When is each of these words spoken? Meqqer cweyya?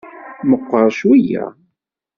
Meqqer 0.49 0.87
cweyya? 0.97 1.45